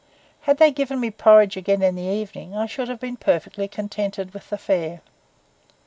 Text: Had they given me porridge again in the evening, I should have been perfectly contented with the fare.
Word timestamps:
Had 0.49 0.57
they 0.57 0.71
given 0.71 0.99
me 0.99 1.11
porridge 1.11 1.55
again 1.55 1.83
in 1.83 1.93
the 1.93 2.01
evening, 2.01 2.55
I 2.55 2.65
should 2.65 2.87
have 2.87 2.99
been 2.99 3.17
perfectly 3.17 3.67
contented 3.67 4.33
with 4.33 4.49
the 4.49 4.57
fare. 4.57 5.01